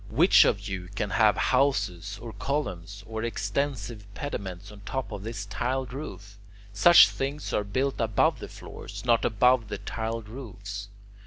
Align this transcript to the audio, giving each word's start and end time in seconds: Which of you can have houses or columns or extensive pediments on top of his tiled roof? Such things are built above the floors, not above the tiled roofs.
Which 0.09 0.45
of 0.45 0.67
you 0.67 0.87
can 0.95 1.11
have 1.11 1.37
houses 1.37 2.17
or 2.19 2.33
columns 2.33 3.03
or 3.05 3.23
extensive 3.23 4.11
pediments 4.15 4.71
on 4.71 4.79
top 4.79 5.11
of 5.11 5.25
his 5.25 5.45
tiled 5.45 5.93
roof? 5.93 6.39
Such 6.73 7.07
things 7.09 7.53
are 7.53 7.63
built 7.63 8.01
above 8.01 8.39
the 8.39 8.47
floors, 8.49 9.05
not 9.05 9.23
above 9.23 9.67
the 9.67 9.77
tiled 9.77 10.27
roofs. 10.27 10.89